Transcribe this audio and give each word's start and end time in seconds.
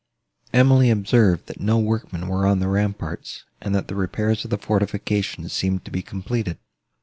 Emily 0.51 0.89
observed, 0.89 1.45
that 1.45 1.59
no 1.59 1.77
workmen 1.77 2.27
were 2.27 2.47
on 2.47 2.57
the 2.59 2.67
ramparts, 2.67 3.43
and 3.61 3.75
that 3.75 3.87
the 3.87 3.93
repairs 3.93 4.43
of 4.43 4.49
the 4.49 4.57
fortifications 4.57 5.53
seemed 5.53 5.85
to 5.85 5.91
be 5.91 6.01
completed. 6.01 6.57